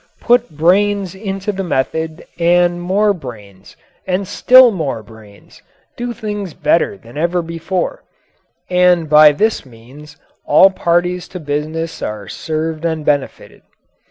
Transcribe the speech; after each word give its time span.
Put 0.19 0.57
brains 0.57 1.13
into 1.13 1.51
the 1.51 1.63
method, 1.63 2.25
and 2.39 2.81
more 2.81 3.13
brains, 3.13 3.77
and 4.07 4.27
still 4.27 4.71
more 4.71 5.03
brains 5.03 5.61
do 5.95 6.11
things 6.11 6.55
better 6.55 6.97
than 6.97 7.19
ever 7.19 7.43
before; 7.43 8.03
and 8.67 9.07
by 9.07 9.31
this 9.31 9.63
means 9.63 10.17
all 10.43 10.71
parties 10.71 11.27
to 11.27 11.39
business 11.39 12.01
are 12.01 12.27
served 12.27 12.83
and 12.83 13.05
benefited. 13.05 13.61